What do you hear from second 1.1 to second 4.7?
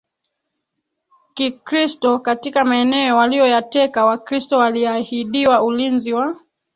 Kikristo katika maeneo waliyoyateka Wakristo